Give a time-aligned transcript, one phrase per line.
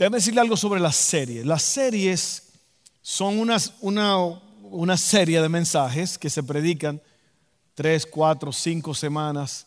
[0.00, 1.44] Déjame decirle algo sobre las series.
[1.44, 2.44] Las series
[3.02, 4.16] son unas, una,
[4.62, 7.02] una serie de mensajes que se predican
[7.74, 9.66] tres, cuatro, cinco semanas.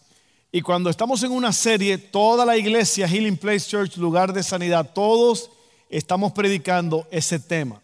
[0.52, 4.90] Y cuando estamos en una serie, toda la iglesia, Healing Place Church, lugar de sanidad,
[4.91, 5.52] todos
[5.88, 7.79] estamos predicando ese tema.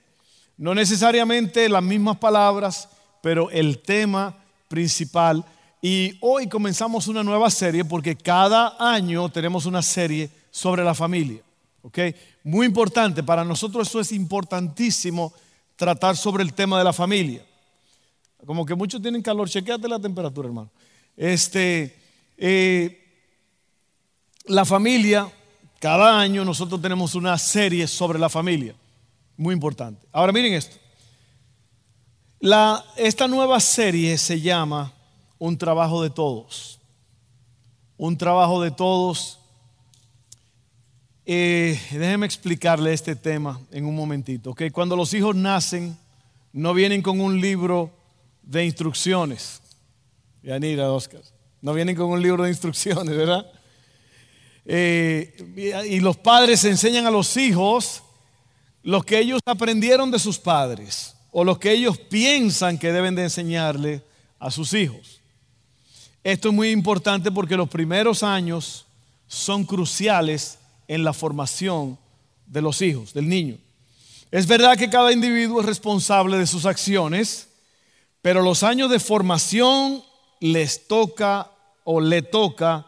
[0.57, 2.89] No necesariamente las mismas palabras,
[3.21, 4.35] pero el tema
[4.67, 5.45] principal
[5.83, 11.43] y hoy comenzamos una nueva serie porque cada año tenemos una serie sobre la familia.
[11.83, 11.99] ¿ok?
[12.43, 15.33] Muy importante, para nosotros eso es importantísimo
[15.75, 17.45] tratar sobre el tema de la familia.
[18.45, 20.69] Como que muchos tienen calor, chequeate la temperatura, hermano.
[21.15, 21.97] Este,
[22.37, 22.99] eh,
[24.45, 25.29] la familia,
[25.79, 28.75] cada año nosotros tenemos una serie sobre la familia.
[29.35, 30.07] Muy importante.
[30.11, 30.77] Ahora miren esto.
[32.39, 34.93] La, esta nueva serie se llama
[35.37, 36.79] un trabajo de todos.
[37.97, 39.38] Un trabajo de todos.
[41.31, 44.49] Eh, déjeme explicarle este tema en un momentito.
[44.49, 44.71] ¿okay?
[44.71, 45.95] Cuando los hijos nacen,
[46.51, 47.91] no vienen con un libro
[48.41, 49.61] de instrucciones.
[50.41, 51.21] Yanira, Oscar.
[51.61, 53.45] No vienen con un libro de instrucciones, ¿verdad?
[54.65, 58.01] Eh, y los padres enseñan a los hijos
[58.81, 63.25] lo que ellos aprendieron de sus padres o lo que ellos piensan que deben de
[63.25, 64.03] enseñarle
[64.39, 65.21] a sus hijos.
[66.23, 68.87] Esto es muy importante porque los primeros años
[69.27, 70.58] son cruciales
[70.89, 71.97] en la formación
[72.47, 73.57] de los hijos, del niño.
[74.31, 77.47] Es verdad que cada individuo es responsable de sus acciones,
[78.23, 80.03] pero los años de formación
[80.39, 81.51] les toca
[81.83, 82.87] o le toca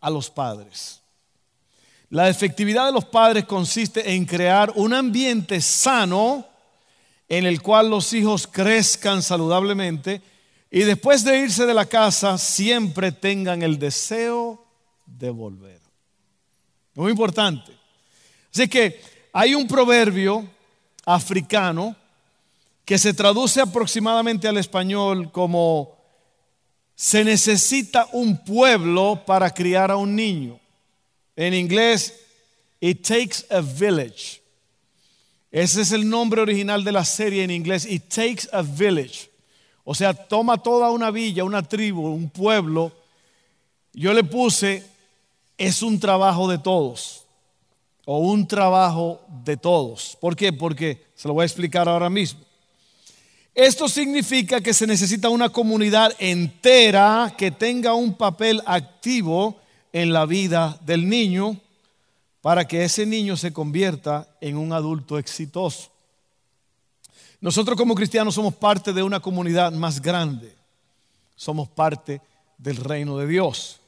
[0.00, 1.00] a los padres.
[2.10, 6.44] La efectividad de los padres consiste en crear un ambiente sano
[7.28, 10.22] en el cual los hijos crezcan saludablemente
[10.72, 14.64] y después de irse de la casa, siempre tengan el deseo
[15.06, 15.87] de volver.
[16.98, 17.70] Muy importante.
[18.52, 19.00] Así que
[19.32, 20.44] hay un proverbio
[21.06, 21.94] africano
[22.84, 25.96] que se traduce aproximadamente al español como
[26.96, 30.58] se necesita un pueblo para criar a un niño.
[31.36, 32.18] En inglés,
[32.80, 34.42] it takes a village.
[35.52, 39.30] Ese es el nombre original de la serie en inglés, it takes a village.
[39.84, 42.90] O sea, toma toda una villa, una tribu, un pueblo.
[43.92, 44.84] Yo le puse,
[45.58, 47.24] es un trabajo de todos.
[48.06, 50.16] O un trabajo de todos.
[50.18, 50.52] ¿Por qué?
[50.52, 52.40] Porque se lo voy a explicar ahora mismo.
[53.54, 59.56] Esto significa que se necesita una comunidad entera que tenga un papel activo
[59.92, 61.60] en la vida del niño
[62.40, 65.90] para que ese niño se convierta en un adulto exitoso.
[67.40, 70.54] Nosotros como cristianos somos parte de una comunidad más grande.
[71.36, 72.20] Somos parte
[72.58, 73.80] del reino de Dios.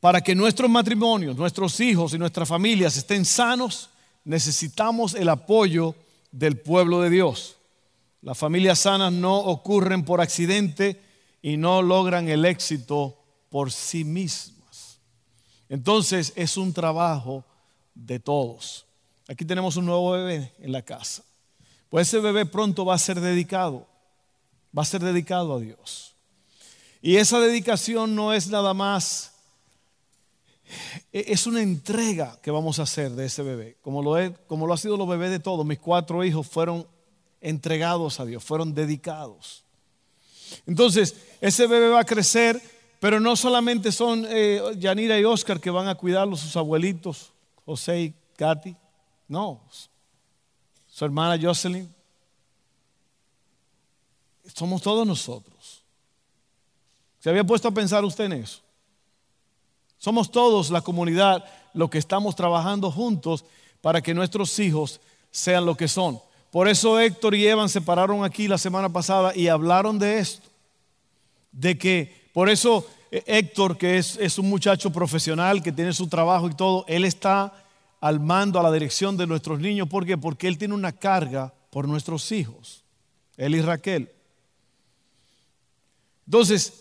[0.00, 3.90] Para que nuestros matrimonios, nuestros hijos y nuestras familias estén sanos,
[4.24, 5.94] necesitamos el apoyo
[6.32, 7.56] del pueblo de Dios.
[8.22, 11.00] Las familias sanas no ocurren por accidente
[11.42, 13.16] y no logran el éxito
[13.48, 14.98] por sí mismas.
[15.68, 17.44] Entonces es un trabajo
[17.94, 18.86] de todos.
[19.28, 21.22] Aquí tenemos un nuevo bebé en la casa.
[21.88, 23.86] Pues ese bebé pronto va a ser dedicado,
[24.76, 26.14] va a ser dedicado a Dios.
[27.02, 29.32] Y esa dedicación no es nada más,
[31.12, 34.74] es una entrega que vamos a hacer de ese bebé, como lo, es, como lo
[34.74, 35.64] ha sido los bebés de todos.
[35.66, 36.86] Mis cuatro hijos fueron
[37.40, 39.64] entregados a Dios, fueron dedicados.
[40.66, 42.60] Entonces, ese bebé va a crecer,
[42.98, 47.32] pero no solamente son eh, Yanira y Oscar que van a cuidarlo, sus abuelitos,
[47.64, 48.76] José y Katy,
[49.28, 49.60] no,
[50.88, 51.88] su hermana Jocelyn.
[54.54, 55.84] Somos todos nosotros.
[57.20, 58.60] ¿Se había puesto a pensar usted en eso?
[60.00, 61.44] Somos todos la comunidad
[61.74, 63.44] lo que estamos trabajando juntos
[63.82, 64.98] para que nuestros hijos
[65.30, 66.18] sean lo que son.
[66.50, 70.48] Por eso Héctor y Evan se pararon aquí la semana pasada y hablaron de esto.
[71.52, 76.08] De que, por eso eh, Héctor, que es, es un muchacho profesional, que tiene su
[76.08, 77.52] trabajo y todo, él está
[78.00, 79.86] al mando, a la dirección de nuestros niños.
[79.86, 80.16] ¿Por qué?
[80.16, 82.82] Porque Él tiene una carga por nuestros hijos,
[83.36, 84.10] Él y Raquel.
[86.24, 86.72] Entonces,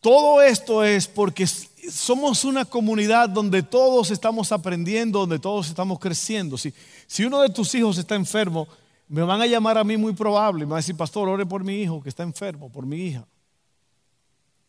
[0.00, 1.46] todo esto es porque
[1.90, 6.56] somos una comunidad donde todos estamos aprendiendo, donde todos estamos creciendo.
[6.56, 6.72] Si,
[7.06, 8.68] si uno de tus hijos está enfermo,
[9.08, 10.64] me van a llamar a mí muy probable.
[10.64, 13.26] Me van a decir, pastor, ore por mi hijo que está enfermo, por mi hija.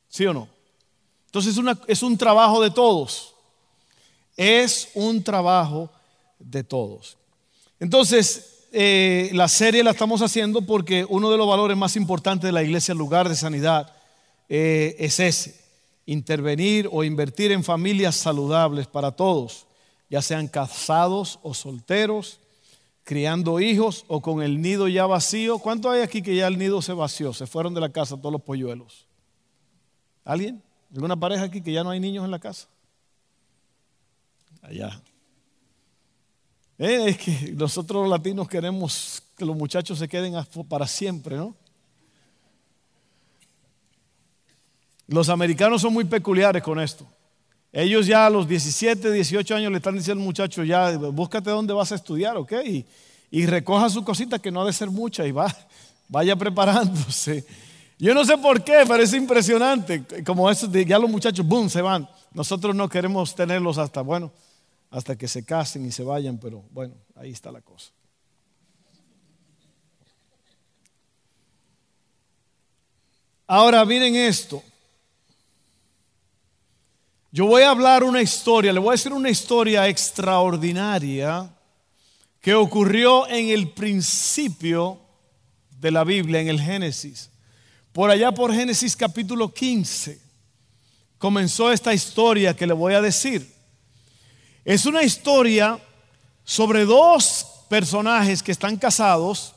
[0.10, 0.50] ¿Sí o no?
[1.28, 1.56] Entonces
[1.88, 3.36] es un trabajo de todos.
[4.36, 5.90] Es un trabajo
[6.40, 7.18] de todos.
[7.80, 12.52] Entonces, eh, la serie la estamos haciendo porque uno de los valores más importantes de
[12.52, 13.94] la iglesia, el lugar de sanidad,
[14.50, 15.61] eh, es ese
[16.06, 19.68] intervenir o invertir en familias saludables para todos,
[20.10, 22.40] ya sean casados o solteros,
[23.04, 25.60] criando hijos o con el nido ya vacío.
[25.60, 27.34] ¿Cuánto hay aquí que ya el nido se vació?
[27.34, 29.08] Se fueron de la casa todos los polluelos.
[30.24, 30.62] ¿Alguien?
[30.94, 32.68] ¿Alguna pareja aquí que ya no hay niños en la casa?
[34.62, 35.02] Allá.
[36.78, 40.34] Eh, es que nosotros los latinos queremos que los muchachos se queden
[40.68, 41.56] para siempre, ¿no?
[45.12, 47.06] Los americanos son muy peculiares con esto.
[47.74, 51.74] Ellos ya a los 17, 18 años le están diciendo al muchacho, ya búscate dónde
[51.74, 52.54] vas a estudiar, ¿ok?
[53.30, 55.54] Y, recoja su cosita que no ha de ser mucha y va,
[56.08, 57.46] vaya preparándose.
[58.00, 60.24] Yo no sé por qué, pero es impresionante.
[60.24, 62.08] Como eso, ya los muchachos, boom, se van.
[62.34, 64.32] Nosotros no queremos tenerlos hasta, bueno,
[64.92, 67.92] hasta que se casen y se vayan, pero bueno, ahí está la cosa.
[73.46, 74.64] Ahora miren esto.
[77.34, 81.50] Yo voy a hablar una historia, le voy a decir una historia extraordinaria
[82.42, 85.00] que ocurrió en el principio
[85.80, 87.30] de la Biblia, en el Génesis.
[87.94, 90.20] Por allá por Génesis capítulo 15
[91.18, 93.50] comenzó esta historia que le voy a decir.
[94.66, 95.80] Es una historia
[96.44, 99.56] sobre dos personajes que están casados.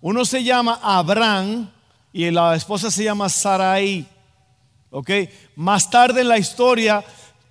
[0.00, 1.72] Uno se llama Abraham
[2.12, 4.06] y la esposa se llama Sarai.
[4.98, 5.10] ¿Ok?
[5.56, 7.04] Más tarde en la historia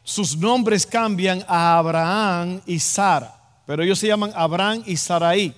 [0.03, 5.53] sus nombres cambian a Abraham y Sara, pero ellos se llaman Abraham y Sarai.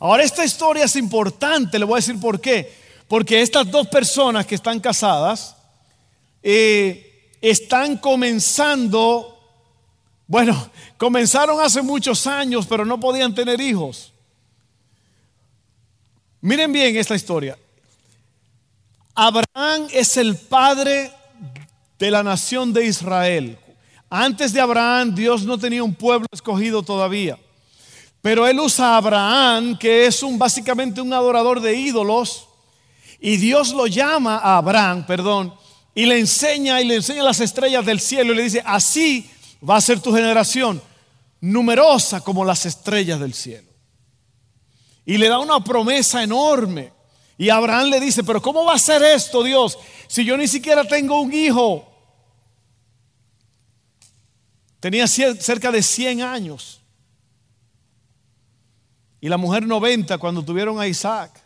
[0.00, 2.76] Ahora esta historia es importante, le voy a decir por qué.
[3.06, 5.54] Porque estas dos personas que están casadas
[6.42, 9.38] eh, están comenzando,
[10.26, 14.12] bueno, comenzaron hace muchos años, pero no podían tener hijos.
[16.40, 17.56] Miren bien esta historia.
[19.14, 21.12] Abraham es el padre
[21.98, 23.58] de la nación de Israel.
[24.08, 27.38] Antes de Abraham, Dios no tenía un pueblo escogido todavía.
[28.20, 32.46] Pero él usa a Abraham, que es un, básicamente un adorador de ídolos,
[33.20, 35.54] y Dios lo llama a Abraham, perdón,
[35.94, 39.30] y le enseña y le enseña las estrellas del cielo y le dice, así
[39.68, 40.82] va a ser tu generación,
[41.40, 43.68] numerosa como las estrellas del cielo.
[45.04, 46.92] Y le da una promesa enorme.
[47.42, 50.84] Y Abraham le dice, pero ¿cómo va a ser esto, Dios, si yo ni siquiera
[50.86, 51.84] tengo un hijo?
[54.78, 56.80] Tenía cerca de 100 años.
[59.20, 61.42] Y la mujer 90 cuando tuvieron a Isaac.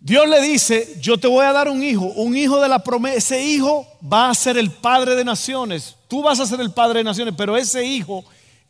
[0.00, 3.18] Dios le dice, yo te voy a dar un hijo, un hijo de la promesa.
[3.18, 5.94] Ese hijo va a ser el padre de naciones.
[6.08, 8.24] Tú vas a ser el padre de naciones, pero ese hijo,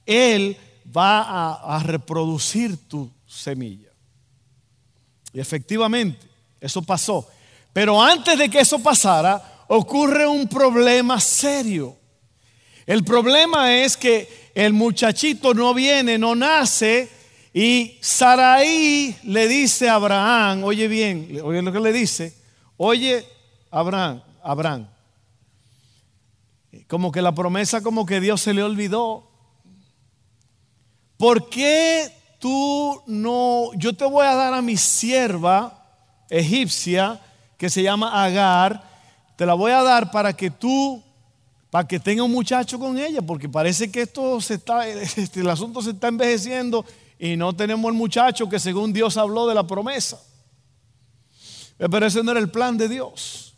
[0.04, 3.91] él va a, a reproducir tu semilla.
[5.32, 6.26] Y efectivamente,
[6.60, 7.28] eso pasó.
[7.72, 11.96] Pero antes de que eso pasara, ocurre un problema serio.
[12.86, 17.08] El problema es que el muchachito no viene, no nace,
[17.54, 22.34] y Saraí le dice a Abraham, oye bien, oye lo que le dice,
[22.76, 23.26] oye
[23.70, 24.88] Abraham, Abraham,
[26.86, 29.30] como que la promesa como que Dios se le olvidó.
[31.18, 32.10] ¿Por qué
[32.42, 35.80] tú no, yo te voy a dar a mi sierva
[36.28, 37.20] egipcia
[37.56, 38.82] que se llama Agar,
[39.36, 41.00] te la voy a dar para que tú,
[41.70, 45.48] para que tenga un muchacho con ella, porque parece que esto se está, este, el
[45.48, 46.84] asunto se está envejeciendo
[47.16, 50.20] y no tenemos el muchacho que según Dios habló de la promesa.
[51.78, 53.54] Pero ese no era el plan de Dios.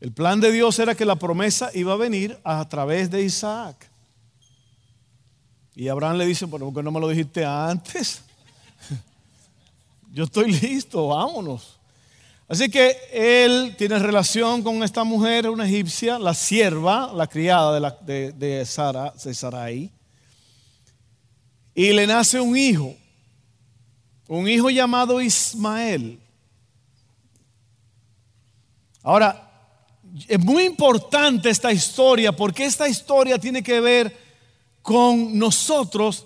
[0.00, 3.90] El plan de Dios era que la promesa iba a venir a través de Isaac.
[5.74, 8.22] Y Abraham le dice, ¿por qué no me lo dijiste antes?
[10.12, 11.78] Yo estoy listo, vámonos.
[12.48, 17.80] Así que él tiene relación con esta mujer, una egipcia, la sierva, la criada de,
[17.80, 17.90] la,
[18.32, 19.92] de, Sara, de Sarai.
[21.74, 22.96] Y le nace un hijo,
[24.28, 26.18] un hijo llamado Ismael.
[29.02, 29.48] Ahora,
[30.26, 34.27] es muy importante esta historia porque esta historia tiene que ver
[34.88, 36.24] con nosotros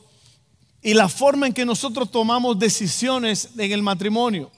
[0.81, 4.53] y la forma en que nosotros tomamos decisiones en el matrimonio.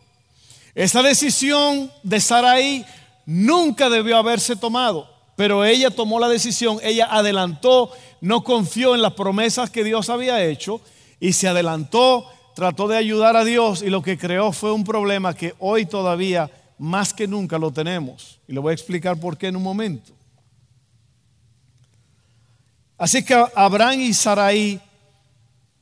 [0.74, 2.84] Esa decisión de Saraí
[3.24, 9.14] nunca debió haberse tomado, pero ella tomó la decisión, ella adelantó, no confió en las
[9.14, 10.82] promesas que Dios había hecho
[11.18, 15.32] y se adelantó, trató de ayudar a Dios y lo que creó fue un problema
[15.32, 18.38] que hoy todavía más que nunca lo tenemos.
[18.46, 20.12] Y le voy a explicar por qué en un momento.
[23.04, 24.80] Así que Abraham y Sarai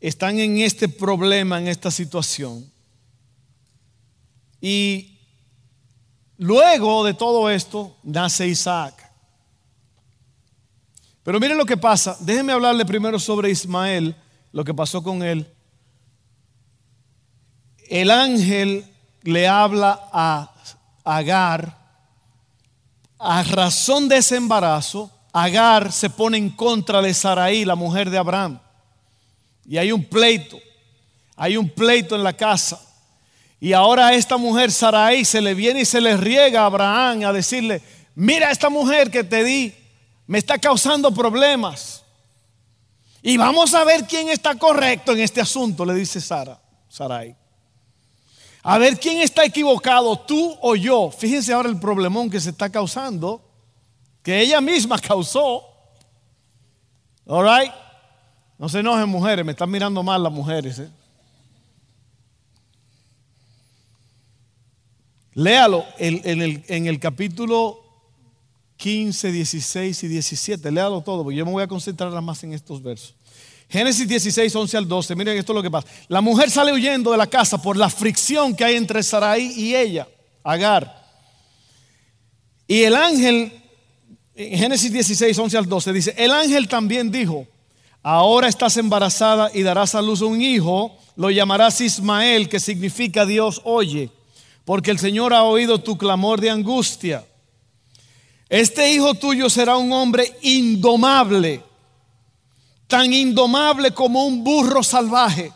[0.01, 2.69] están en este problema, en esta situación.
[4.61, 5.21] Y
[6.39, 9.09] luego de todo esto nace Isaac.
[11.23, 12.17] Pero miren lo que pasa.
[12.19, 14.17] Déjenme hablarle primero sobre Ismael,
[14.51, 15.47] lo que pasó con él.
[17.89, 18.85] El ángel
[19.23, 20.53] le habla a
[21.05, 21.79] Agar.
[23.17, 28.19] A razón de ese embarazo, Agar se pone en contra de Saraí, la mujer de
[28.19, 28.61] Abraham.
[29.67, 30.59] Y hay un pleito.
[31.37, 32.81] Hay un pleito en la casa.
[33.59, 37.25] Y ahora a esta mujer Saraí se le viene y se le riega a Abraham
[37.25, 37.81] a decirle,
[38.15, 39.73] mira esta mujer que te di,
[40.27, 42.03] me está causando problemas.
[43.23, 47.37] Y vamos a ver quién está correcto en este asunto, le dice Sara, Sarai.
[48.65, 51.11] A ver quién está equivocado, tú o yo.
[51.17, 53.41] Fíjense ahora el problemón que se está causando,
[54.23, 55.65] que ella misma causó.
[57.27, 57.73] All right?
[58.59, 60.79] No se enojen mujeres, me están mirando mal las mujeres.
[60.79, 60.89] ¿eh?
[65.35, 67.81] Léalo en, el, capítulo
[68.77, 70.71] 15, 16 y 17.
[70.71, 73.15] Léalo todo, porque yo me voy a concentrar más en estos versos.
[73.69, 75.17] Génesis 16, 11 al 12.
[75.17, 75.89] Miren esto es lo que pasa.
[76.09, 79.75] La mujer sale huyendo de la casa por la fricción que hay entre Sarai y
[79.75, 80.07] ella,
[80.45, 81.03] Agar.
[82.67, 83.62] Y el ángel,
[84.35, 87.47] en Génesis 16, 11 al 12, dice, el ángel también dijo,
[88.03, 93.61] ahora estás embarazada y darás a luz un hijo, lo llamarás Ismael, que significa Dios
[93.65, 94.11] oye,
[94.65, 97.27] porque el Señor ha oído tu clamor de angustia.
[98.49, 101.63] Este hijo tuyo será un hombre indomable,
[102.87, 105.53] tan indomable como un burro salvaje.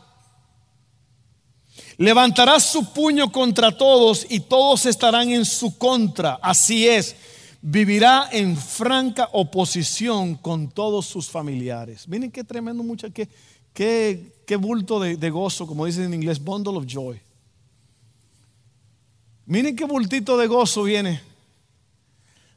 [1.99, 6.39] Levantará su puño contra todos y todos estarán en su contra.
[6.43, 7.17] Así es,
[7.69, 12.07] vivirá en franca oposición con todos sus familiares.
[12.07, 13.29] Miren qué tremendo, mucha, qué,
[13.75, 17.21] qué, bulto de, de gozo, como dicen en inglés, bundle of joy.
[19.47, 21.21] Miren qué bultito de gozo viene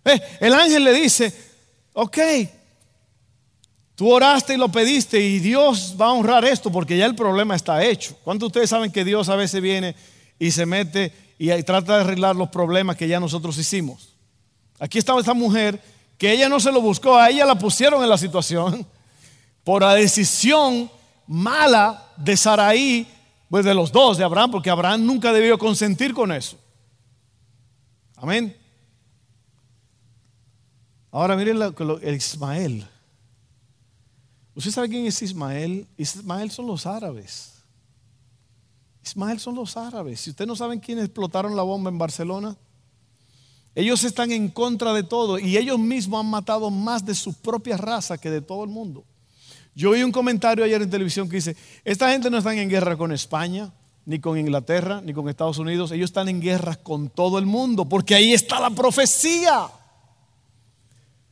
[0.06, 1.34] eh, el ángel le dice,
[1.94, 2.18] ok,
[3.96, 7.56] tú oraste y lo pediste y Dios va a honrar esto porque ya el problema
[7.56, 8.16] está hecho.
[8.24, 9.96] ¿Cuántos de ustedes saben que Dios a veces viene
[10.38, 14.09] y se mete y trata de arreglar los problemas que ya nosotros hicimos?
[14.80, 15.82] Aquí estaba esta mujer
[16.18, 18.86] que ella no se lo buscó, a ella la pusieron en la situación
[19.64, 20.90] por la decisión
[21.28, 23.08] mala de Saraí,
[23.50, 26.58] pues de los dos, de Abraham, porque Abraham nunca debió consentir con eso.
[28.16, 28.56] Amén.
[31.12, 31.58] Ahora miren
[32.16, 32.86] Ismael.
[34.54, 35.88] ¿Usted sabe quién es Ismael?
[35.98, 37.64] Ismael son los árabes.
[39.04, 40.20] Ismael son los árabes.
[40.20, 42.58] Si ustedes no saben quiénes explotaron la bomba en Barcelona,
[43.76, 47.78] ellos están en contra de todo y ellos mismos han matado más de su propia
[47.78, 49.06] raza que de todo el mundo.
[49.76, 52.98] Yo oí un comentario ayer en televisión que dice, esta gente no está en guerra
[52.98, 53.72] con España,
[54.06, 57.86] ni con Inglaterra, ni con Estados Unidos, ellos están en guerra con todo el mundo,
[57.86, 59.70] porque ahí está la profecía.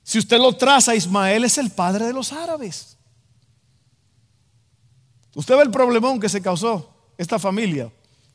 [0.03, 2.97] Si usted lo traza, Ismael es el padre de los árabes.
[5.35, 7.91] Usted ve el problemón que se causó esta familia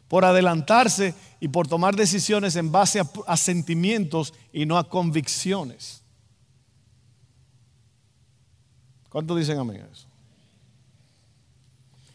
[0.08, 6.00] por adelantarse y por tomar decisiones en base a, sentimientos y no a convicciones.
[9.08, 10.06] ¿Cuántos dicen amén a eso?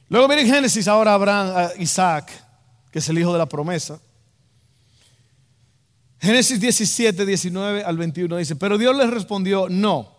[0.07, 2.31] Luego miren Génesis ahora Abraham, a Isaac,
[2.89, 3.99] que es el hijo de la promesa.
[6.21, 10.09] Génesis 17, 19 al 21 dice, pero Dios les respondió, no.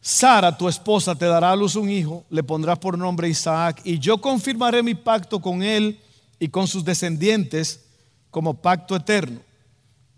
[0.00, 4.00] Sara, tu esposa, te dará a luz un hijo, le pondrás por nombre Isaac, y
[4.00, 6.00] yo confirmaré mi pacto con él
[6.38, 7.84] y con sus descendientes
[8.30, 9.40] como pacto eterno.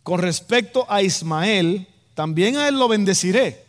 [0.02, 3.64] Con respecto a Ismael, también a él lo bendeciré.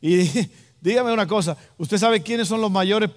[0.00, 0.28] Y
[0.80, 3.10] dígame una cosa, ¿usted sabe quiénes son los mayores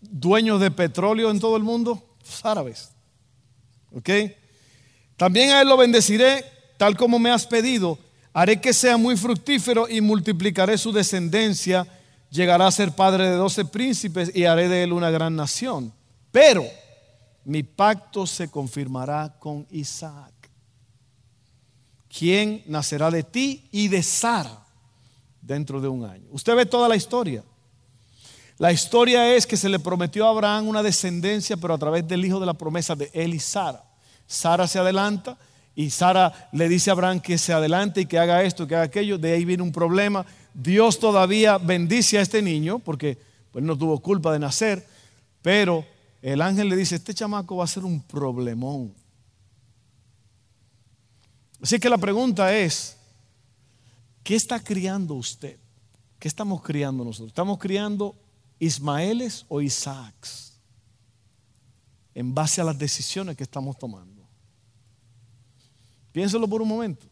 [0.00, 2.02] dueños de petróleo en todo el mundo?
[2.24, 2.90] Los árabes.
[3.92, 4.10] ¿Ok?
[5.16, 6.44] También a él lo bendeciré,
[6.76, 7.98] tal como me has pedido.
[8.32, 11.86] Haré que sea muy fructífero y multiplicaré su descendencia.
[12.30, 15.92] Llegará a ser padre de doce príncipes y haré de él una gran nación.
[16.30, 16.66] Pero
[17.46, 20.34] mi pacto se confirmará con Isaac,
[22.08, 24.66] quien nacerá de ti y de Sara
[25.40, 26.26] dentro de un año.
[26.32, 27.44] Usted ve toda la historia.
[28.58, 32.24] La historia es que se le prometió a Abraham una descendencia, pero a través del
[32.24, 33.84] hijo de la promesa de él y Sara.
[34.26, 35.38] Sara se adelanta
[35.76, 38.84] y Sara le dice a Abraham que se adelante y que haga esto, que haga
[38.84, 40.26] aquello, de ahí viene un problema.
[40.52, 43.18] Dios todavía bendice a este niño porque
[43.52, 44.84] pues, no tuvo culpa de nacer,
[45.42, 45.84] pero
[46.22, 48.94] el ángel le dice, este chamaco va a ser un problemón.
[51.62, 52.96] Así que la pregunta es,
[54.22, 55.58] ¿qué está criando usted?
[56.18, 57.28] ¿Qué estamos criando nosotros?
[57.28, 58.14] ¿Estamos criando
[58.58, 60.54] Ismaeles o Isaacs?
[62.14, 64.22] En base a las decisiones que estamos tomando.
[66.12, 67.06] Piénselo por un momento.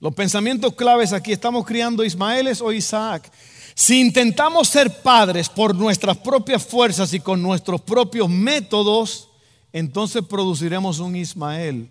[0.00, 3.30] Los pensamientos claves aquí, ¿estamos criando Ismaeles o Isaac?
[3.74, 9.28] Si intentamos ser padres por nuestras propias fuerzas y con nuestros propios métodos,
[9.72, 11.90] entonces produciremos un Ismael.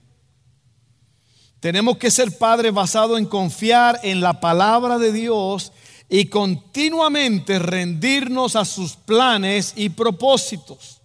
[1.59, 5.71] Tenemos que ser padres basados en confiar en la palabra de Dios
[6.09, 11.01] y continuamente rendirnos a sus planes y propósitos.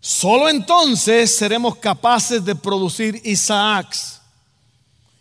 [0.00, 4.17] Solo entonces seremos capaces de producir Isaacs.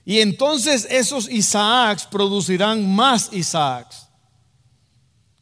[0.10, 4.08] Y entonces esos Isaacs producirán más Isaacs.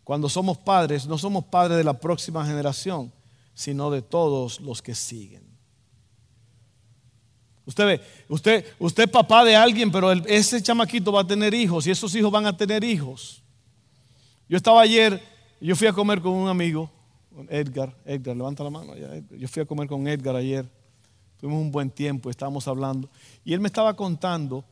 [0.04, 3.14] Cuando somos padres, no somos padres de la próxima generación,
[3.54, 5.44] sino de todos los que siguen.
[7.68, 11.86] Usted ve, usted, usted es papá de alguien, pero ese chamaquito va a tener hijos
[11.86, 13.44] y esos hijos van a tener hijos.
[14.50, 15.22] Yo estaba ayer,
[15.62, 16.90] yo fui a comer con un amigo
[17.50, 18.96] Edgar, Edgar, levanta la mano.
[19.30, 20.68] Yo fui a comer con Edgar ayer.
[21.40, 23.10] Tuvimos un buen tiempo, estábamos hablando.
[23.44, 24.64] Y él me estaba contando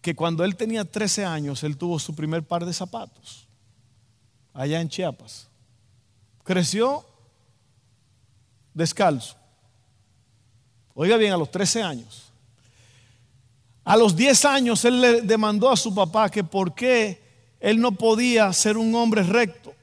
[0.00, 3.46] que cuando él tenía 13 años, él tuvo su primer par de zapatos.
[4.52, 5.48] Allá en Chiapas.
[6.44, 7.04] Creció
[8.72, 9.36] descalzo.
[10.94, 12.30] Oiga bien, a los 13 años.
[13.84, 17.22] A los 10 años él le demandó a su papá que por qué
[17.60, 19.74] él no podía ser un hombre recto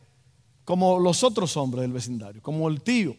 [0.66, 3.16] como los otros hombres del vecindario, como el tío.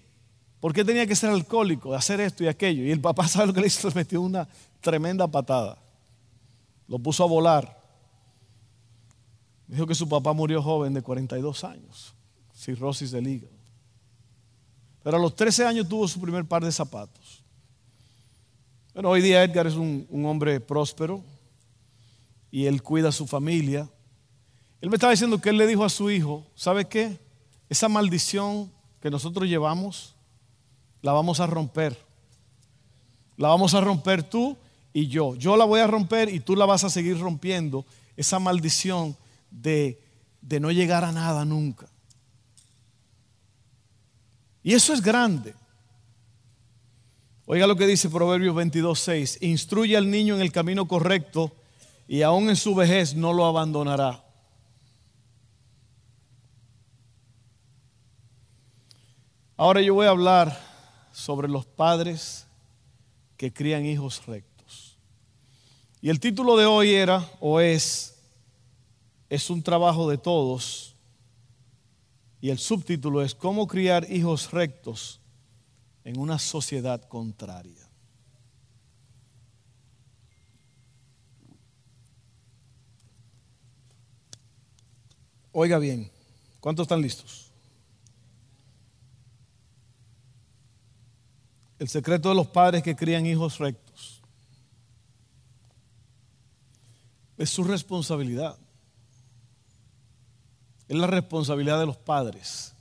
[0.64, 2.85] ¿Por qué tenía que ser alcohólico, hacer esto y aquello?
[2.85, 3.87] Y el papá, ¿sabe lo que le hizo?
[3.87, 4.49] Le metió una
[4.80, 5.76] tremenda patada.
[6.88, 7.83] Lo puso a volar.
[9.66, 12.14] Dijo que su papá murió joven de 42 años,
[12.54, 13.52] cirrosis del hígado.
[15.02, 17.45] Pero a los 13 años tuvo su primer par de zapatos.
[18.95, 21.23] Bueno, hoy día Edgar es un, un hombre próspero
[22.50, 23.86] y él cuida a su familia.
[24.80, 27.21] Él me estaba diciendo que él le dijo a su hijo, ¿sabe qué?
[27.69, 30.14] esa maldición que nosotros llevamos,
[31.04, 31.95] la vamos a romper.
[33.36, 34.56] La vamos a romper tú
[34.90, 35.34] y yo.
[35.34, 37.84] Yo la voy a romper y tú la vas a seguir rompiendo.
[38.17, 39.14] Esa maldición
[39.50, 40.00] de,
[40.40, 41.86] de no llegar a nada nunca.
[44.62, 45.54] Y eso es grande.
[47.45, 49.43] Oiga lo que dice Proverbios 22.6.
[49.43, 51.52] Instruye al niño en el camino correcto
[52.08, 54.25] y aún en su vejez no lo abandonará.
[59.58, 60.64] Ahora yo voy a hablar
[61.15, 62.47] sobre los padres
[63.39, 64.99] que crían hijos rectos.
[66.03, 68.15] Y el título de hoy era o es
[69.35, 70.95] es un trabajo de todos.
[72.41, 75.21] Y el subtítulo es cómo criar hijos rectos
[76.05, 77.89] en una sociedad contraria.
[85.53, 86.11] Oiga bien,
[86.61, 87.44] ¿cuántos están listos?
[91.78, 94.21] El secreto de los padres que crían hijos rectos.
[97.37, 98.56] Es su responsabilidad.
[100.89, 102.73] Es la responsabilidad de los padres.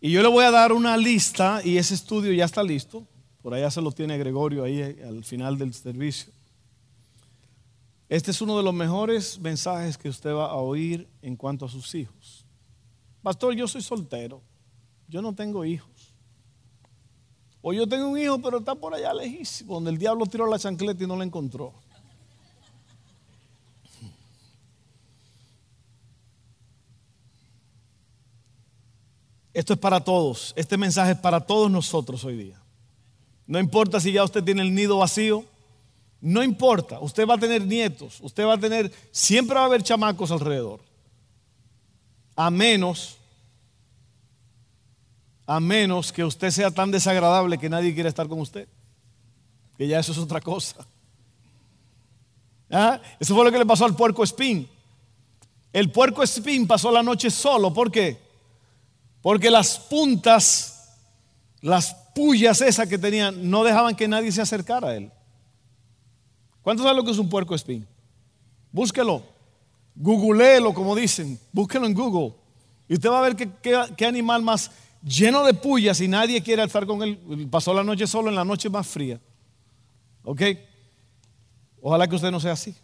[0.00, 3.06] Y yo le voy a dar una lista y ese estudio ya está listo.
[3.42, 6.32] Por allá se lo tiene Gregorio ahí al final del servicio.
[8.08, 11.68] Este es uno de los mejores mensajes que usted va a oír en cuanto a
[11.68, 12.44] sus hijos.
[13.22, 14.42] Pastor, yo soy soltero
[15.10, 16.14] yo no tengo hijos.
[17.62, 20.58] O yo tengo un hijo, pero está por allá lejísimo, donde el diablo tiró la
[20.58, 21.74] chancleta y no la encontró.
[29.52, 30.54] Esto es para todos.
[30.56, 32.62] Este mensaje es para todos nosotros hoy día.
[33.46, 35.44] No importa si ya usted tiene el nido vacío.
[36.20, 37.00] No importa.
[37.00, 38.20] Usted va a tener nietos.
[38.20, 40.80] Usted va a tener, siempre va a haber chamacos alrededor.
[42.36, 43.19] A menos
[45.50, 48.68] a menos que usted sea tan desagradable que nadie quiera estar con usted.
[49.76, 50.86] Que ya eso es otra cosa.
[52.70, 53.00] ¿Ah?
[53.18, 54.68] Eso fue lo que le pasó al puerco espín.
[55.72, 57.74] El puerco espín pasó la noche solo.
[57.74, 58.16] ¿Por qué?
[59.22, 60.94] Porque las puntas,
[61.62, 65.10] las pullas esas que tenían, no dejaban que nadie se acercara a él.
[66.62, 67.88] ¿Cuántos saben lo que es un puerco espín?
[68.70, 69.24] Búsquelo.
[69.96, 71.40] Googleelo, como dicen.
[71.50, 72.36] Búsquelo en Google.
[72.86, 73.34] Y usted va a ver
[73.96, 74.70] qué animal más
[75.02, 77.48] lleno de pullas y nadie quiere estar con él.
[77.50, 79.20] Pasó la noche solo en la noche más fría.
[80.24, 80.42] ¿Ok?
[81.82, 82.74] Ojalá que usted no sea así.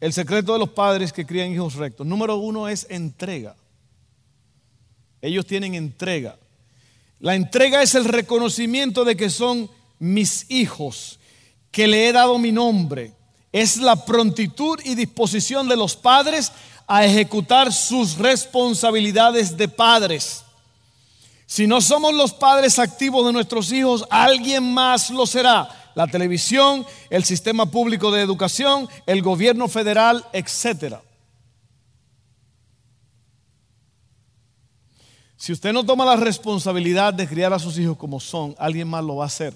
[0.00, 2.06] El secreto de los padres que crían hijos rectos.
[2.06, 3.56] Número uno es entrega.
[5.20, 6.36] Ellos tienen entrega.
[7.20, 11.20] La entrega es el reconocimiento de que son mis hijos,
[11.70, 13.12] que le he dado mi nombre.
[13.52, 16.50] Es la prontitud y disposición de los padres
[16.88, 20.41] a ejecutar sus responsabilidades de padres.
[21.52, 26.86] Si no somos los padres activos de nuestros hijos, alguien más lo será la televisión,
[27.10, 30.94] el sistema público de educación, el gobierno federal, etc.
[35.36, 39.04] Si usted no toma la responsabilidad de criar a sus hijos como son, alguien más
[39.04, 39.54] lo va a hacer.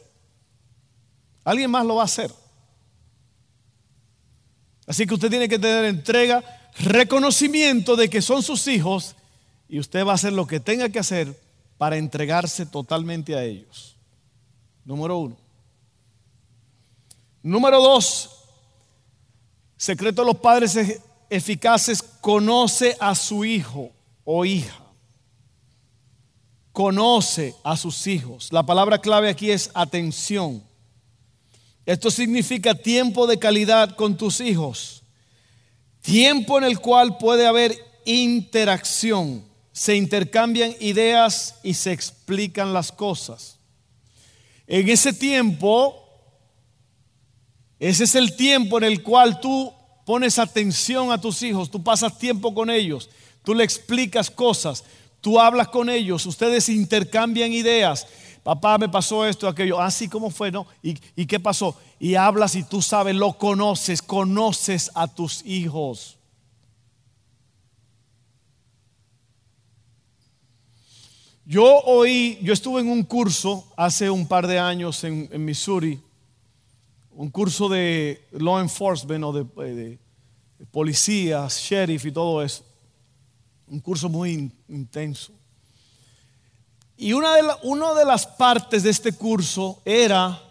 [1.45, 2.31] Alguien más lo va a hacer.
[4.87, 6.45] Así que usted tiene que tener entrega,
[6.79, 9.17] reconocimiento de que son sus hijos
[9.67, 11.46] y usted va a hacer lo que tenga que hacer
[11.79, 13.97] para entregarse totalmente a ellos.
[14.85, 15.37] Número uno.
[17.43, 18.31] Número dos,
[19.77, 23.93] secreto de los padres eficaces, conoce a su hijo
[24.25, 24.83] o hija.
[26.73, 28.53] Conoce a sus hijos.
[28.53, 30.63] La palabra clave aquí es atención.
[31.87, 35.05] Esto significa tiempo de calidad con tus hijos.
[36.03, 39.46] Tiempo en el cual puede haber interacción.
[39.77, 43.59] Se intercambian ideas y se explican las cosas.
[44.67, 46.03] En ese tiempo
[47.79, 49.73] ese es el tiempo en el cual tú
[50.05, 53.11] pones atención a tus hijos, tú pasas tiempo con ellos,
[53.45, 54.85] tú le explicas cosas,
[55.21, 58.07] tú hablas con ellos, ustedes intercambian ideas.
[58.43, 59.81] Papá, me pasó esto, aquello.
[59.81, 60.69] Así ah, como fue, ¿no?
[60.81, 61.77] ¿Y, ¿Y qué pasó?
[61.99, 66.16] Y hablas y tú sabes, lo conoces, conoces a tus hijos.
[71.49, 76.03] Yo oí, yo estuve en un curso hace un par de años en, Missouri
[77.13, 79.99] un curso de law enforcement o de, eh,
[80.73, 82.65] policías, sheriff y todo eso.
[83.69, 85.33] Un curso muy intenso.
[86.97, 90.43] Y una de, una de las partes de este curso era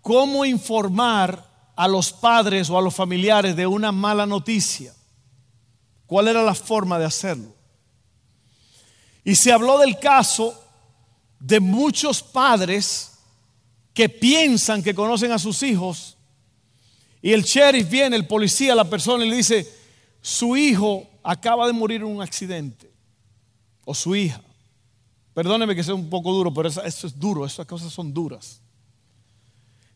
[0.00, 4.94] cómo informar a los padres o a los familiares de una mala noticia.
[6.06, 7.57] ¿Cuál era la forma de hacerlo?
[9.28, 10.58] Y se habló del caso
[11.38, 13.18] de muchos padres
[13.92, 16.16] que piensan que conocen a sus hijos
[17.20, 19.70] y el sheriff viene, el policía, la persona y le dice,
[20.22, 22.90] su hijo acaba de morir en un accidente
[23.84, 24.40] o su hija.
[25.34, 28.62] Perdóneme que sea un poco duro, pero eso, es duro, esas cosas son duras.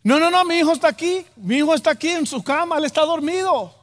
[0.03, 2.85] No, no, no, mi hijo está aquí, mi hijo está aquí en su cama, él
[2.85, 3.75] está dormido.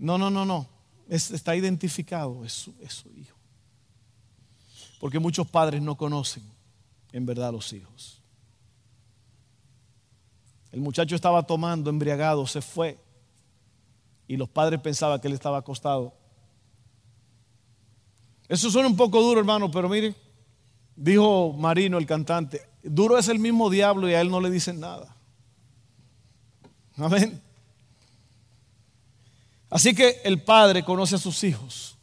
[0.00, 0.66] No, no, no, no,
[1.08, 3.35] está identificado, es su hijo.
[5.00, 6.42] Porque muchos padres no conocen
[7.12, 8.20] en verdad a los hijos.
[10.72, 12.98] El muchacho estaba tomando, embriagado, se fue.
[14.28, 16.12] Y los padres pensaban que él estaba acostado.
[18.48, 20.14] Eso suena un poco duro, hermano, pero mire,
[20.94, 24.80] dijo Marino, el cantante, duro es el mismo diablo y a él no le dicen
[24.80, 25.16] nada.
[26.96, 27.42] Amén.
[29.68, 31.95] Así que el padre conoce a sus hijos.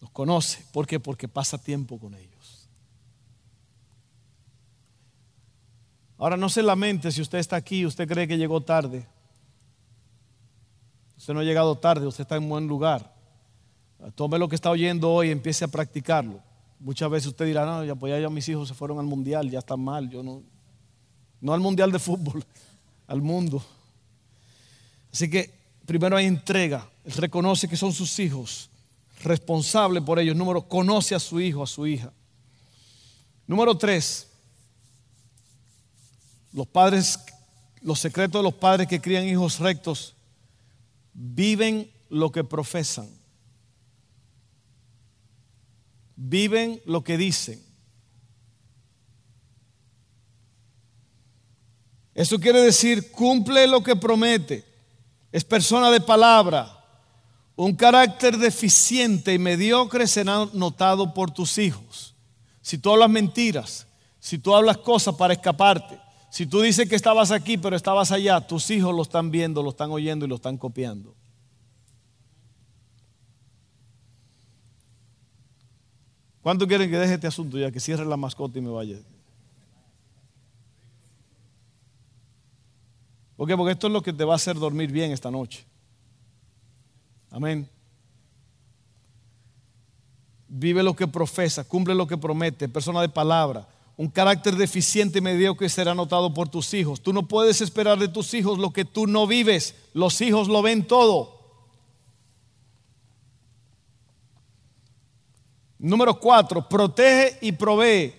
[0.00, 0.64] Los conoce.
[0.72, 0.98] ¿Por qué?
[0.98, 2.68] Porque pasa tiempo con ellos.
[6.16, 9.06] Ahora no se lamente si usted está aquí usted cree que llegó tarde.
[11.16, 13.14] Usted no ha llegado tarde, usted está en buen lugar.
[14.14, 16.40] Tome lo que está oyendo hoy y empiece a practicarlo.
[16.78, 19.58] Muchas veces usted dirá, no, ya, pues ya, mis hijos se fueron al mundial, ya
[19.58, 20.08] están mal.
[20.08, 20.42] Yo no,
[21.42, 22.42] no al mundial de fútbol,
[23.06, 23.62] al mundo.
[25.12, 25.52] Así que
[25.84, 26.88] primero hay entrega.
[27.04, 28.69] Él reconoce que son sus hijos,
[29.22, 30.36] responsable por ellos.
[30.36, 32.12] Número, conoce a su hijo, a su hija.
[33.46, 34.28] Número tres,
[36.52, 37.18] los padres,
[37.82, 40.14] los secretos de los padres que crían hijos rectos,
[41.12, 43.08] viven lo que profesan.
[46.16, 47.64] Viven lo que dicen.
[52.14, 54.64] Eso quiere decir, cumple lo que promete.
[55.32, 56.79] Es persona de palabra.
[57.60, 62.14] Un carácter deficiente y mediocre será notado por tus hijos.
[62.62, 63.86] Si tú hablas mentiras,
[64.18, 68.40] si tú hablas cosas para escaparte, si tú dices que estabas aquí pero estabas allá,
[68.40, 71.14] tus hijos lo están viendo, lo están oyendo y lo están copiando.
[76.40, 78.96] ¿Cuánto quieren que deje este asunto ya, que cierre la mascota y me vaya?
[83.36, 83.54] ¿Por qué?
[83.54, 85.66] Porque esto es lo que te va a hacer dormir bien esta noche.
[87.30, 87.68] Amén.
[90.50, 93.66] vive lo que profesa, cumple lo que promete, persona de palabra.
[93.96, 97.00] Un carácter deficiente y mediocre será notado por tus hijos.
[97.00, 99.74] Tú no puedes esperar de tus hijos lo que tú no vives.
[99.92, 101.38] Los hijos lo ven todo.
[105.78, 108.14] Número cuatro, protege y provee.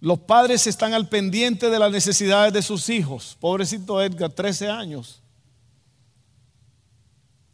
[0.00, 3.36] Los padres están al pendiente de las necesidades de sus hijos.
[3.40, 5.21] Pobrecito Edgar, 13 años.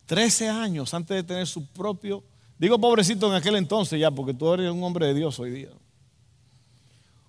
[0.08, 2.24] 13 años antes de tener su propio
[2.58, 5.70] Digo pobrecito en aquel entonces ya, porque tú eres un hombre de Dios hoy día.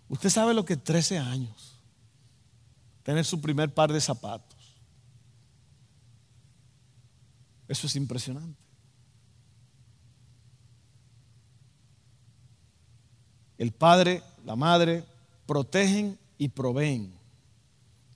[0.08, 1.78] Usted sabe lo que es 13 años,
[3.04, 4.58] tener su primer par de zapatos.
[7.68, 8.60] Eso es impresionante.
[13.60, 15.04] El padre, la madre,
[15.46, 17.14] protegen y proveen.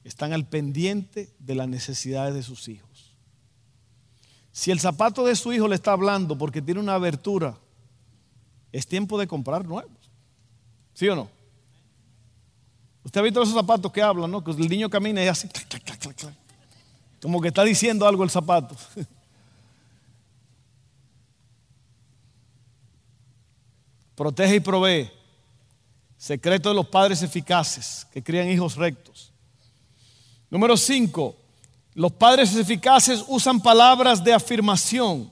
[0.03, 2.92] Están al pendiente de las necesidades de sus hijos.
[4.53, 7.57] Si el zapato de su hijo le está hablando porque tiene una abertura,
[8.71, 9.91] es tiempo de comprar nuevos.
[10.93, 11.27] ¿Sí o no?
[13.03, 14.43] Usted ha visto esos zapatos que hablan, ¿no?
[14.43, 15.49] Que el niño camina y hace
[17.19, 18.75] como que está diciendo algo el zapato.
[24.15, 25.09] Protege y provee.
[26.15, 29.33] Secreto de los padres eficaces que crían hijos rectos.
[30.49, 31.42] Número 5.
[31.95, 35.31] Los padres eficaces usan palabras de afirmación.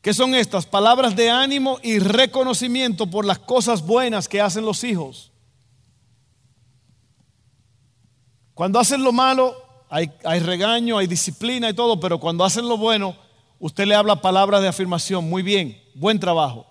[0.00, 0.64] ¿Qué son estas?
[0.64, 5.32] Palabras de ánimo y reconocimiento por las cosas buenas que hacen los hijos.
[8.54, 9.54] Cuando hacen lo malo,
[9.90, 10.08] hay,
[10.40, 13.16] regaño, hay disciplina y todo, pero cuando hacen lo bueno,
[13.58, 15.28] usted le habla palabras de afirmación.
[15.28, 16.66] Muy bien, buen trabajo,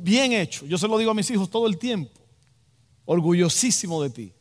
[0.00, 0.66] bien hecho.
[0.66, 2.12] Yo se lo digo a mis hijos todo el tiempo.
[3.06, 4.32] Orgullosísimo de ti.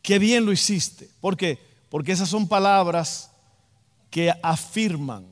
[0.00, 1.10] Qué bien lo hiciste.
[1.20, 1.73] ¿Por qué?
[1.94, 3.30] Porque esas son palabras
[4.10, 5.24] que afirman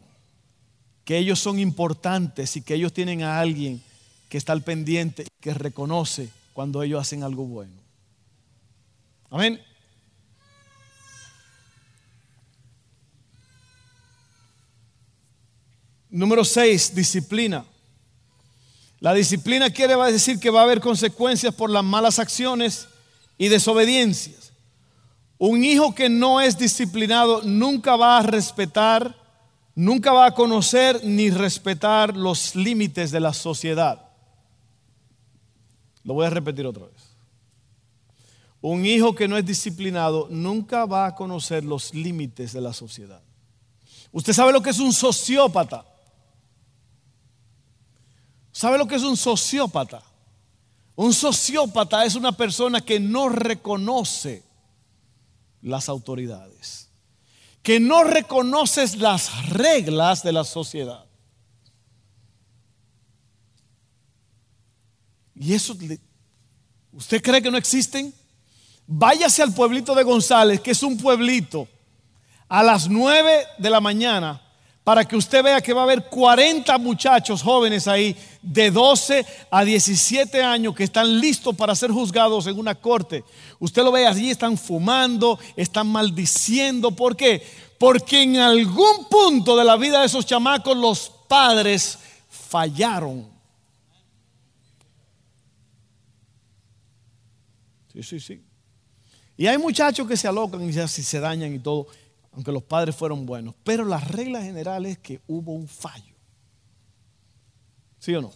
[1.05, 3.83] que ellos son importantes y que ellos tienen a alguien
[4.29, 7.73] que está al pendiente y que reconoce cuando ellos hacen algo bueno.
[9.29, 9.61] Amén.
[16.11, 17.65] Número 6, disciplina.
[19.01, 22.87] La disciplina quiere decir que va a haber consecuencias por las malas acciones
[23.37, 24.42] y desobediencias.
[25.45, 29.17] Un hijo que no es disciplinado nunca va a respetar,
[29.75, 34.09] nunca va a conocer ni respetar los límites de la sociedad.
[36.05, 37.17] Lo voy a repetir otra vez.
[38.61, 43.21] Un hijo que no es disciplinado nunca va a conocer los límites de la sociedad.
[44.13, 45.85] Usted sabe lo que es un sociópata.
[48.53, 50.05] ¿Sabe lo que es un sociópata?
[50.95, 54.52] Un sociópata es una persona que no reconoce
[55.63, 56.91] las autoridades,
[57.63, 61.07] que no reconoces las reglas de la sociedad.
[65.35, 65.77] ¿Y eso
[66.93, 68.13] usted cree que no existen?
[68.87, 71.69] Váyase al pueblito de González, que es un pueblito,
[72.49, 74.42] a las 9 de la mañana
[74.85, 79.65] para que usted vea que va a haber 40 muchachos jóvenes ahí de 12 a
[79.65, 83.23] 17 años que están listos para ser juzgados en una corte.
[83.61, 86.91] Usted lo ve allí, están fumando, están maldiciendo.
[86.91, 87.47] ¿Por qué?
[87.79, 93.31] Porque en algún punto de la vida de esos chamacos los padres fallaron.
[97.93, 98.43] Sí, sí, sí.
[99.37, 101.87] Y hay muchachos que se alocan y se dañan y todo
[102.33, 103.55] aunque los padres fueron buenos.
[103.65, 106.15] Pero la regla general es que hubo un fallo.
[107.99, 108.33] ¿Sí o no?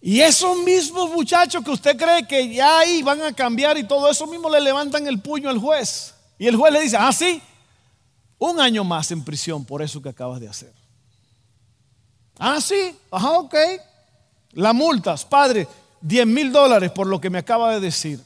[0.00, 4.10] Y esos mismos muchachos que usted cree que ya ahí van a cambiar y todo
[4.10, 6.14] eso mismo le levantan el puño al juez.
[6.38, 7.40] Y el juez le dice, ah, sí,
[8.38, 10.72] un año más en prisión por eso que acabas de hacer.
[12.36, 13.54] Ah, sí, ajá, ok.
[14.54, 15.68] La multas, padre,
[16.00, 18.20] 10 mil dólares por lo que me acaba de decir.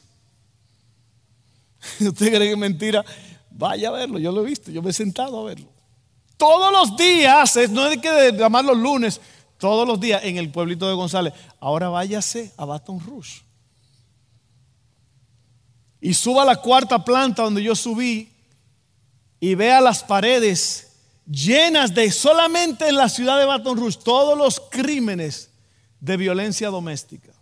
[2.01, 3.05] ¿Usted cree que es mentira?
[3.51, 5.69] Vaya a verlo, yo lo he visto, yo me he sentado a verlo.
[6.37, 9.21] Todos los días, no es que llamar los lunes,
[9.59, 11.33] todos los días en el pueblito de González.
[11.61, 13.43] Ahora váyase a Baton Rouge.
[16.01, 18.31] Y suba a la cuarta planta donde yo subí
[19.41, 20.93] y vea las paredes
[21.27, 25.51] llenas de solamente en la ciudad de Baton Rouge todos los crímenes
[26.01, 27.33] de violencia doméstica.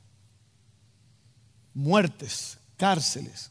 [1.75, 3.51] Muertes, cárceles,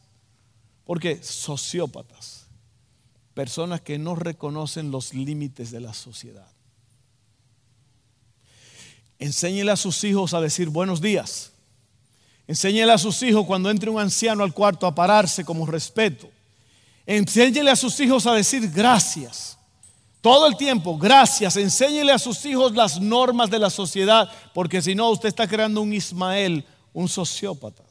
[0.84, 2.46] porque sociópatas,
[3.32, 6.48] personas que no reconocen los límites de la sociedad.
[9.18, 11.52] Enséñele a sus hijos a decir buenos días.
[12.46, 16.28] Enséñele a sus hijos cuando entre un anciano al cuarto a pararse como respeto.
[17.06, 19.56] Enséñele a sus hijos a decir gracias.
[20.20, 24.94] Todo el tiempo, gracias, enséñele a sus hijos las normas de la sociedad, porque si
[24.94, 27.82] no, usted está creando un Ismael, un sociópata.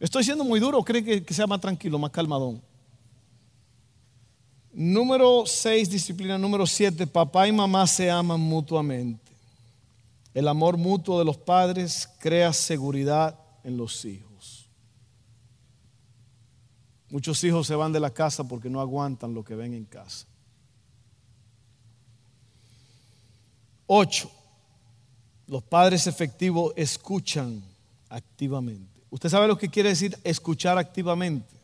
[0.00, 2.60] Estoy siendo muy duro, cree que, que sea más tranquilo, más calmadón.
[4.72, 9.32] Número 6, disciplina número 7, papá y mamá se aman mutuamente.
[10.34, 14.66] El amor mutuo de los padres crea seguridad en los hijos.
[17.08, 20.26] Muchos hijos se van de la casa porque no aguantan lo que ven en casa.
[23.86, 24.28] 8.
[25.46, 27.62] Los padres efectivos escuchan
[28.08, 28.93] activamente.
[29.14, 31.54] ¿Usted sabe lo que quiere decir escuchar activamente?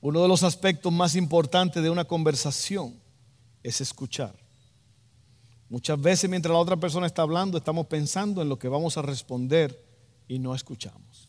[0.00, 2.98] Uno de los aspectos más importantes de una conversación
[3.62, 4.34] es escuchar.
[5.68, 9.02] Muchas veces mientras la otra persona está hablando estamos pensando en lo que vamos a
[9.02, 9.78] responder
[10.26, 11.28] y no escuchamos.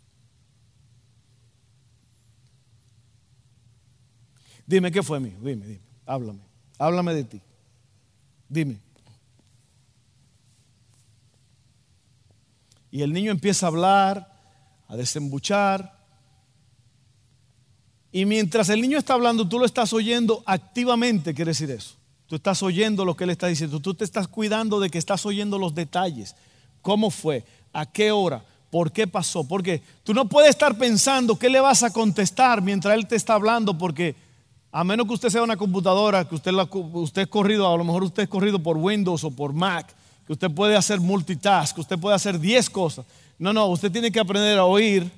[4.66, 6.44] Dime qué fue mío, dime, dime, háblame,
[6.78, 7.42] háblame de ti.
[8.48, 8.80] Dime.
[12.90, 14.37] Y el niño empieza a hablar,
[14.88, 15.97] a desembuchar,
[18.12, 21.95] y mientras el niño está hablando, tú lo estás oyendo activamente, quiere decir eso.
[22.28, 23.80] Tú estás oyendo lo que él está diciendo.
[23.80, 26.36] Tú te estás cuidando de que estás oyendo los detalles.
[26.82, 27.45] ¿Cómo fue?
[27.73, 28.43] ¿A qué hora?
[28.69, 29.47] ¿Por qué pasó?
[29.47, 33.36] Porque tú no puedes estar pensando qué le vas a contestar mientras él te está
[33.36, 34.15] hablando, porque
[34.71, 37.84] a menos que usted sea una computadora, que usted, la, usted es corrido, a lo
[37.84, 39.93] mejor usted es corrido por Windows o por Mac,
[40.26, 43.06] que usted puede hacer multitask, que usted puede hacer 10 cosas.
[43.38, 45.12] No, no, usted tiene que aprender a oír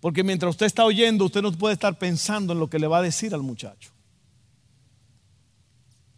[0.00, 2.98] porque mientras usted está oyendo, usted no puede estar pensando en lo que le va
[2.98, 3.90] a decir al muchacho.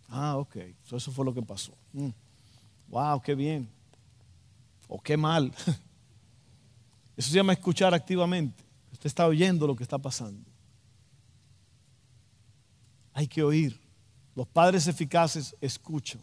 [0.08, 0.56] Ah, ok.
[0.90, 1.72] Eso fue lo que pasó.
[2.88, 3.20] Wow, mm.
[3.22, 3.70] qué bien.
[4.88, 5.52] O qué mal.
[7.16, 8.64] Eso se llama escuchar activamente.
[8.92, 10.44] Usted está oyendo lo que está pasando.
[13.14, 13.80] Hay que oír.
[14.34, 16.20] Los padres eficaces escuchan.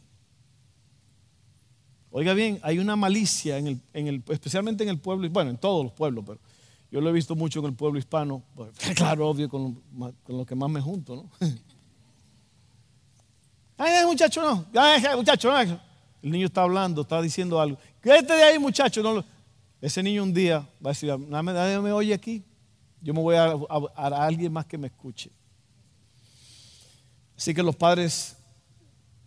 [2.11, 5.57] Oiga bien, hay una malicia, en el, en el, especialmente en el pueblo, bueno, en
[5.57, 6.39] todos los pueblos, pero
[6.89, 9.81] yo lo he visto mucho en el pueblo hispano, pues, claro, obvio, con
[10.27, 11.29] lo, que más me junto, ¿no?
[13.77, 14.65] Ay, muchacho, no.
[14.73, 15.55] Ay, muchacho.
[16.23, 17.77] El niño está hablando, está diciendo algo.
[18.01, 19.03] Quédate de ahí, muchacho.
[19.03, 19.23] No
[19.79, 22.43] Ese niño un día va a decir, nadie me oye aquí.
[23.01, 23.53] Yo me voy a,
[23.95, 25.29] a alguien más que me escuche.
[27.37, 28.35] Así que los padres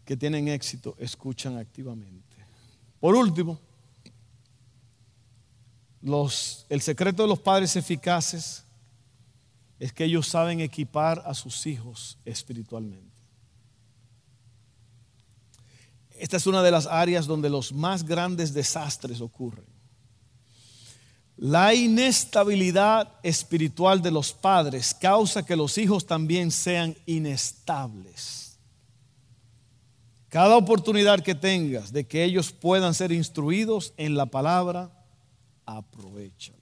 [0.05, 2.30] que tienen éxito escuchan activamente.
[3.01, 3.59] Por último,
[6.69, 8.65] el secreto de los padres eficaces
[9.79, 13.09] es que ellos saben equipar a sus hijos espiritualmente.
[16.11, 19.65] Esta es una de las áreas donde los más grandes desastres ocurren.
[21.39, 28.50] La inestabilidad espiritual de los padres causa que los hijos también sean inestables.
[30.31, 34.91] Cada oportunidad que tengas de que ellos puedan ser instruidos en la palabra,
[35.67, 36.53] aprovecha.